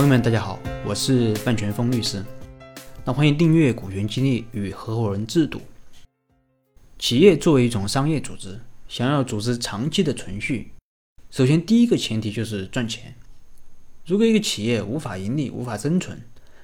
[0.00, 2.24] 朋友们，大家好，我是范全峰律师。
[3.04, 5.58] 那欢迎订阅《股权激励与合伙人制度》。
[6.98, 8.58] 企业作为一种商业组织，
[8.88, 10.70] 想要组织长期的存续，
[11.30, 13.14] 首先第一个前提就是赚钱。
[14.06, 16.22] 如果一个企业无法盈利、无法生存，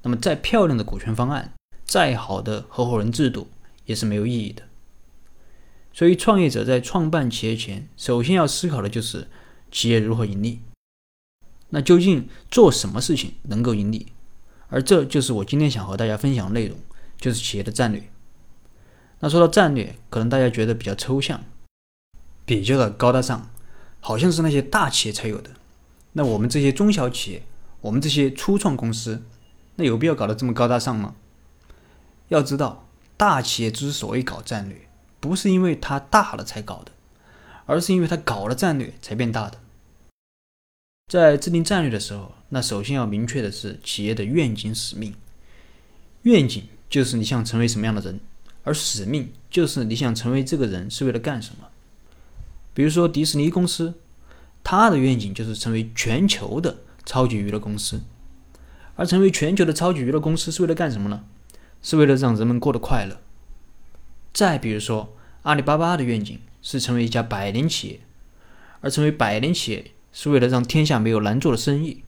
[0.00, 1.52] 那么再漂亮的股权方案、
[1.84, 3.48] 再好的合伙人制度
[3.84, 4.62] 也是没有意义的。
[5.92, 9.28] 所以，创业者在创办企业前，首先要思考的就是
[9.70, 10.60] 企业如何盈利。
[11.70, 14.06] 那究竟做什么事情能够盈利？
[14.68, 16.78] 而这就是我今天想和大家分享的内容，
[17.18, 18.10] 就是企业的战略。
[19.20, 21.42] 那说到战略，可能大家觉得比较抽象，
[22.44, 23.50] 比较的高大上，
[24.00, 25.50] 好像是那些大企业才有的。
[26.12, 27.42] 那我们这些中小企业，
[27.80, 29.22] 我们这些初创公司，
[29.76, 31.14] 那有必要搞得这么高大上吗？
[32.28, 34.88] 要知道，大企业之所以搞战略，
[35.18, 36.92] 不是因为它大了才搞的，
[37.66, 39.58] 而是因为它搞了战略才变大的。
[41.08, 45.14] 在制定战略的时候，那首先要明确的是企业的愿景使命。
[46.22, 48.20] 愿景就是你想成为什么样的人，
[48.62, 51.68] 而使命就是你想成为这个人是为了干什么。
[52.74, 53.94] 比如说迪士尼公司，
[54.62, 58.02] 它的愿景就是成为全球的超级娱乐公司，
[58.96, 61.24] 而成为全球的超级娱乐公司是为了干什么呢？
[61.82, 63.18] 是为了让人们过得快乐。
[64.34, 68.00] 再比如说阿里巴巴的愿景是成为一家百年企业，
[68.82, 69.92] 而成为百年企业。
[70.20, 72.02] 是为了让天下没有难做的生意。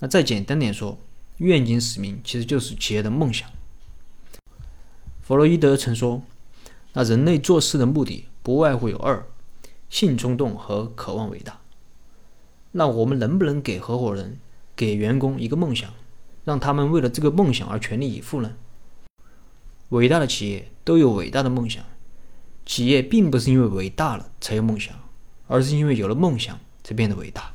[0.00, 0.98] 那再简单点说，
[1.36, 3.48] 愿景使命其实就是企业的梦想。
[5.22, 6.22] 弗洛伊德曾说
[6.94, 9.24] ：“那人类做事的目的不外乎有二：
[9.88, 11.60] 性冲动和渴望伟大。”
[12.72, 14.40] 那我们能不能给合伙人、
[14.74, 15.94] 给员工一个梦想，
[16.44, 18.56] 让他们为了这个梦想而全力以赴呢？
[19.90, 21.84] 伟大的企业都有伟大的梦想。
[22.66, 24.92] 企业并不是因为伟大了才有梦想。
[25.48, 27.52] 而是因为有了梦想才变得伟大。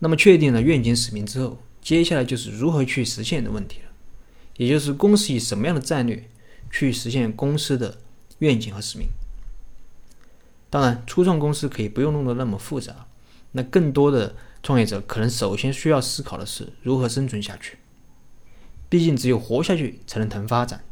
[0.00, 3.90] 那么确定了愿景使命之后，接下来就是如何去实现的问题了，
[4.56, 6.28] 也就是公司以什么样的战略
[6.70, 7.98] 去实现公司的
[8.38, 9.08] 愿景和使命。
[10.70, 13.06] 当然，初创公司可以不用弄得那么复杂，
[13.52, 17.78] 那更多的创业者可能首先需要思考的是如何生存下去。
[18.88, 20.84] 毕竟只有活下去才能谈发展。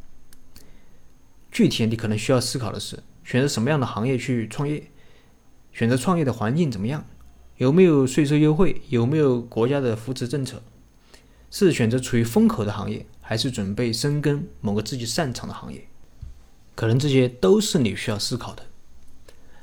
[1.52, 3.02] 具体你可能需要思考的是。
[3.26, 4.88] 选择什么样的行业去创业？
[5.72, 7.04] 选择创业的环境怎么样？
[7.56, 8.80] 有没有税收优惠？
[8.88, 10.62] 有没有国家的扶持政策？
[11.50, 15.88] 是选择处于风口的行业，还是准备深耕某个自己擅长的行业？
[16.76, 18.64] 可能这些都是你需要思考的。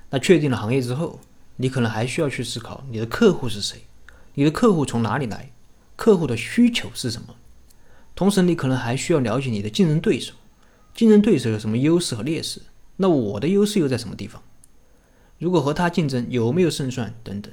[0.10, 1.22] 那确定了行业之后，
[1.56, 3.84] 你可能还需要去思考你的客户是谁？
[4.34, 5.54] 你的客户从哪里来？
[5.96, 7.36] 客户的需求是什么？
[8.14, 10.34] 同时，你可能还需要了解你的竞争对手。
[10.94, 12.62] 竞争对手有什么优势和劣势？
[12.98, 14.42] 那我的优势又在什么地方？
[15.40, 17.14] 如果和他竞争，有没有胜算？
[17.24, 17.52] 等等。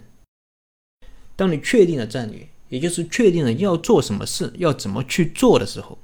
[1.35, 5.99] 当你确定了战略，也就是确定了要做什么事，要怎么去做的时候，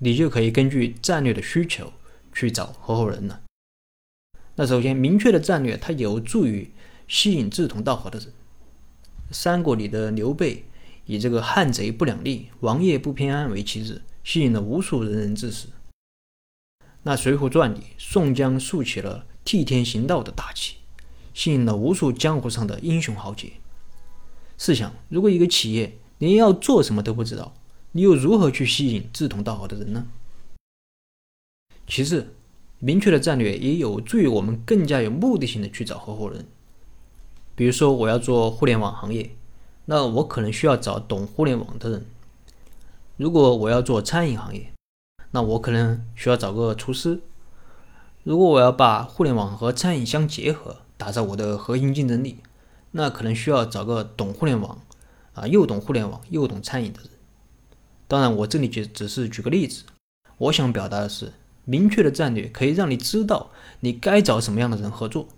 [0.00, 1.92] 你就可以根据战略的需求
[2.34, 3.42] 去找合伙人了。
[4.56, 6.70] 那首先，明确的战略它有助于
[7.06, 8.32] 吸引志同道合的人。
[9.30, 10.64] 三国里的刘备
[11.06, 15.68] 以这个汉贼不两立，王爷不偏安为旗帜，吸引了无数仁人志士。
[17.06, 20.78] 那《水浒传》里，宋江竖起了替天行道的大旗，
[21.32, 23.52] 吸引了无数江湖上的英雄豪杰。
[24.58, 27.54] 试想，如果一个企业连要做什么都不知道，
[27.92, 30.08] 你又如何去吸引志同道合的人呢？
[31.86, 32.34] 其次，
[32.80, 36.44] 明确的战略也有助于我们更加有目的性的去找合伙人。
[37.54, 39.30] 比如说，我要做互联网行业，
[39.84, 42.00] 那我可能需要找懂互联网的人；
[43.16, 44.72] 如果我要做餐饮行业，
[45.32, 47.20] 那我可能需要找个厨师。
[48.22, 52.38] 如果我要把互联网和餐饮相结合，打造我的核心竞争力，
[52.92, 54.80] 那可能需要找个懂互联网
[55.34, 57.10] 啊，又懂互联网又懂餐饮的人。
[58.08, 59.84] 当然，我这里只只是举个例子。
[60.38, 61.32] 我想表达的是，
[61.64, 63.50] 明确的战略可以让你知道
[63.80, 65.28] 你该找什么样的人合作。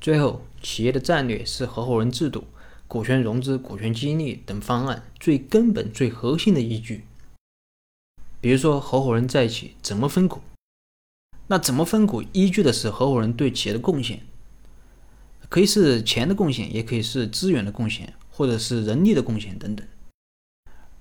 [0.00, 2.44] 最后，企业的战略是合伙人制度、
[2.86, 7.04] 股权融资、股权激励等方案最根本、最核心的依据。
[8.40, 10.40] 比如说，合伙人在一起怎么分股？
[11.48, 12.22] 那怎么分股？
[12.32, 14.20] 依据的是合伙人对企业的贡献，
[15.48, 19.84] 可以是钱的贡献，也可以是资源的贡献，或者是人力的贡献等等。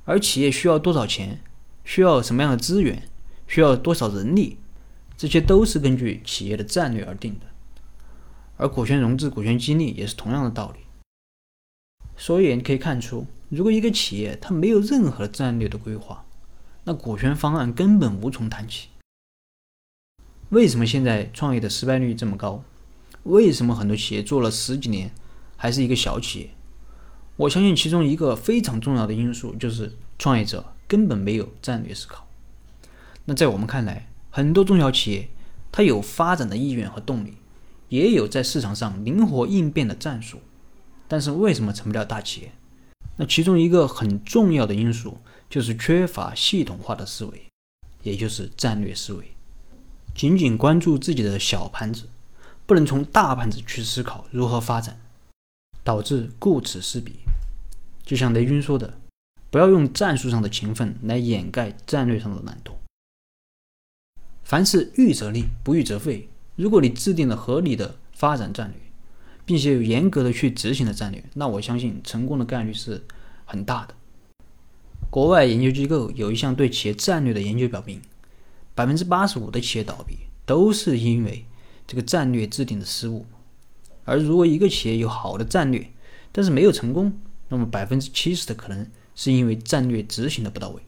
[0.05, 1.39] 而企业需要多少钱？
[1.83, 3.07] 需要什么样的资源？
[3.47, 4.57] 需要多少人力？
[5.15, 7.45] 这些都是根据企业的战略而定的。
[8.55, 10.79] 而股权融资、股权激励也是同样的道理。
[12.15, 16.25] 所以你可以看出，如果一个企业它没有任何战略的规划，
[16.87, 18.87] 那股权方案根本无从谈起。
[20.51, 22.63] 为什么现在创业的失败率这么高？
[23.23, 25.11] 为什么很多企业做了十几年
[25.57, 26.49] 还是一个小企业？
[27.35, 32.25] 我相信其中一个非常重要的因素就是创业者根本没有战略思考。
[33.25, 35.27] 那在我们看来，很多中小企业
[35.73, 37.33] 它有发展的意愿和动力，
[37.89, 40.39] 也有在市场上灵活应变的战术，
[41.09, 42.53] 但是为什么成不了大企业？
[43.17, 45.17] 那其中一个很重要的因素
[45.49, 47.47] 就是缺乏系统化的思维，
[48.03, 49.33] 也就是战略思维。
[50.15, 52.07] 仅仅关注自己的小盘子，
[52.65, 54.99] 不能从大盘子去思考如何发展，
[55.83, 57.13] 导致顾此失彼。
[58.03, 58.99] 就像雷军说的
[59.51, 62.71] ：“不要用战术上的勤奋来掩盖战略上的懒惰。
[64.43, 66.29] 凡事预则立，不预则废。
[66.55, 68.86] 如果你制定了合理的发展战略，
[69.47, 73.03] 并且有严格的去执行的战略，那我相信成功的概率是
[73.45, 73.95] 很大的。”
[75.09, 77.99] 国外研究机构有一项对企业战略的研究表明。
[78.75, 80.15] 百分之八十五的企业倒闭
[80.45, 81.43] 都是因为
[81.87, 83.25] 这个战略制定的失误，
[84.05, 85.89] 而如果一个企业有好的战略，
[86.31, 87.11] 但是没有成功，
[87.49, 90.81] 那么百分之七十的可能是因为战略执行的不到位。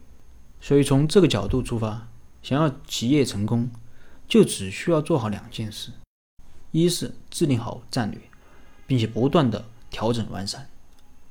[0.60, 2.06] 所以从这个角度出发，
[2.44, 3.68] 想要企业成功，
[4.28, 5.90] 就只需要做好两件事：
[6.70, 8.20] 一是制定好战略，
[8.90, 10.62] 并且不断的调整完善；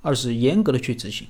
[0.02, 1.28] 二是严格的去执行。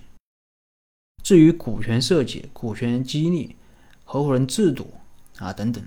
[1.24, 3.56] 至于股权设计、股权激励、
[4.04, 4.94] 合伙人制度，
[5.40, 5.84] 啊，等等，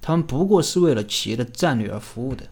[0.00, 2.48] 他们不过是为了企业的战略而服务的。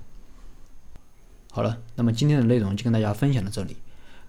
[1.50, 3.78] 好了，那么今天的内容就跟大家分享到这里。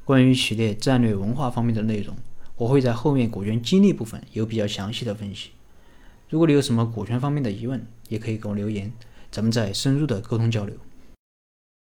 [0.05, 2.15] 关于企业战略文化方面的内容，
[2.55, 5.49] 我会在后面股权激励部分有比较详细的分析。
[6.29, 8.93] 如果你有什么股权方面的疑问，也可以给我留言，
[9.29, 10.77] 咱们再深入的沟通交流。